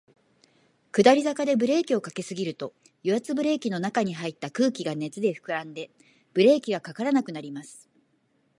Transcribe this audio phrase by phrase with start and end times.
[0.91, 5.91] 下り坂でブレーキを掛けすぎると、油圧ブレーキの中に入った空気が熱で膨らんで、
[6.33, 7.87] ブレーキが掛からなくなります。